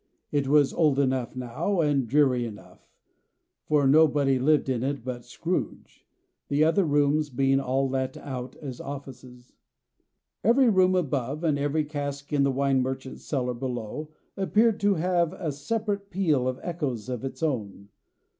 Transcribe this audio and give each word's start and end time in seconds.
It 0.31 0.47
was 0.47 0.73
old 0.73 0.97
enough 0.97 1.35
now, 1.35 1.79
and 1.81 2.07
dreary 2.07 2.43
enough; 2.43 2.89
for 3.67 3.85
nobody 3.85 4.39
lived 4.39 4.67
in 4.67 4.81
it 4.81 5.05
but 5.05 5.25
Scrooge, 5.25 6.07
the 6.47 6.63
other 6.63 6.83
rooms 6.85 7.29
being 7.29 7.59
all 7.59 7.87
let 7.87 8.17
out 8.17 8.55
as 8.55 8.81
offices. 8.81 9.53
Every 10.43 10.69
room 10.71 10.95
above, 10.95 11.43
and 11.43 11.59
every 11.59 11.85
cask 11.85 12.33
in 12.33 12.41
the 12.41 12.49
wine 12.51 12.81
merchant's 12.81 13.25
cellars 13.25 13.59
below, 13.59 14.09
appeared 14.35 14.79
to 14.79 14.95
have 14.95 15.33
a 15.33 15.51
separate 15.51 16.09
peal 16.09 16.47
of 16.47 16.59
echoes 16.63 17.07
of 17.07 17.23
its 17.23 17.43
own. 17.43 17.89